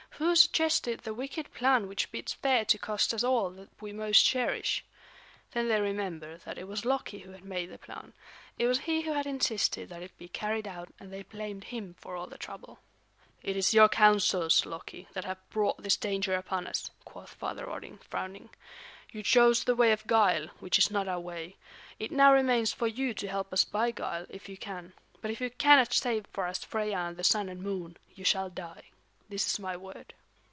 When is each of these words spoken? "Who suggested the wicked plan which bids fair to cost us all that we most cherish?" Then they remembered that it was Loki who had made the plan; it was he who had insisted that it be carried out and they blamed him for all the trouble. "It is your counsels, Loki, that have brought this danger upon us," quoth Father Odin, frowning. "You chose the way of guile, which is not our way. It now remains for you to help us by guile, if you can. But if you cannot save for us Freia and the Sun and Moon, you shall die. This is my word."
"Who 0.17 0.35
suggested 0.35 0.99
the 0.99 1.15
wicked 1.15 1.51
plan 1.51 1.87
which 1.87 2.11
bids 2.11 2.33
fair 2.33 2.63
to 2.65 2.77
cost 2.77 3.11
us 3.11 3.23
all 3.23 3.49
that 3.51 3.69
we 3.81 3.91
most 3.91 4.21
cherish?" 4.23 4.85
Then 5.53 5.67
they 5.67 5.81
remembered 5.81 6.41
that 6.41 6.59
it 6.59 6.67
was 6.67 6.85
Loki 6.85 7.17
who 7.19 7.31
had 7.31 7.43
made 7.43 7.71
the 7.71 7.79
plan; 7.79 8.13
it 8.59 8.67
was 8.67 8.81
he 8.81 9.01
who 9.01 9.13
had 9.13 9.25
insisted 9.25 9.89
that 9.89 10.03
it 10.03 10.15
be 10.19 10.27
carried 10.27 10.67
out 10.67 10.93
and 10.99 11.11
they 11.11 11.23
blamed 11.23 11.63
him 11.65 11.95
for 11.97 12.15
all 12.15 12.27
the 12.27 12.37
trouble. 12.37 12.77
"It 13.41 13.57
is 13.57 13.73
your 13.73 13.89
counsels, 13.89 14.63
Loki, 14.63 15.07
that 15.13 15.25
have 15.25 15.49
brought 15.49 15.81
this 15.81 15.97
danger 15.97 16.35
upon 16.35 16.67
us," 16.67 16.91
quoth 17.03 17.33
Father 17.33 17.67
Odin, 17.67 17.97
frowning. 18.07 18.51
"You 19.11 19.23
chose 19.23 19.63
the 19.63 19.75
way 19.75 19.91
of 19.91 20.05
guile, 20.05 20.49
which 20.59 20.77
is 20.77 20.91
not 20.91 21.07
our 21.07 21.19
way. 21.19 21.57
It 21.97 22.11
now 22.11 22.31
remains 22.31 22.71
for 22.71 22.85
you 22.87 23.15
to 23.15 23.27
help 23.27 23.51
us 23.51 23.65
by 23.65 23.89
guile, 23.89 24.27
if 24.29 24.47
you 24.47 24.55
can. 24.55 24.93
But 25.19 25.31
if 25.31 25.41
you 25.41 25.49
cannot 25.49 25.93
save 25.93 26.27
for 26.27 26.45
us 26.45 26.63
Freia 26.63 26.95
and 27.07 27.17
the 27.17 27.23
Sun 27.23 27.49
and 27.49 27.63
Moon, 27.63 27.97
you 28.13 28.23
shall 28.23 28.51
die. 28.51 28.83
This 29.29 29.45
is 29.47 29.61
my 29.61 29.77
word." 29.77 30.13